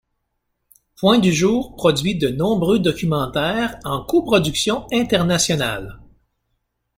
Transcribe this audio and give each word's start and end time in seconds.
Point 0.95 1.19
du 1.19 1.31
Jour 1.31 1.75
produit 1.75 2.15
de 2.17 2.29
nombreux 2.29 2.79
documentaires 2.79 3.77
en 3.83 4.03
coproduction 4.03 4.87
internationale. 4.91 6.01